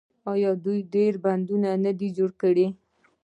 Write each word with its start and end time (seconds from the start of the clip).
آیا 0.33 0.51
دوی 0.65 0.79
ډیر 0.93 1.13
بندونه 1.25 1.69
نه 1.85 1.91
دي 1.99 2.09
جوړ 2.17 2.29
کړي؟ 2.41 2.67